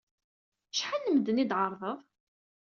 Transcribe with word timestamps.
Acḥal 0.71 1.01
n 1.05 1.09
medden 1.13 1.41
ay 1.43 1.47
d-tɛerḍed? 1.47 1.99